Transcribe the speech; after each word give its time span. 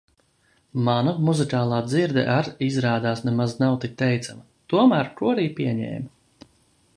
Mana 0.85 1.11
muzikālā 1.25 1.81
dzirde 1.89 2.23
ar 2.35 2.49
izrādās 2.69 3.21
nemaz 3.27 3.53
nav 3.65 3.77
tik 3.85 3.95
teicama, 4.03 4.43
tomēr 4.75 5.13
korī 5.21 5.47
pieņēma. 5.61 6.51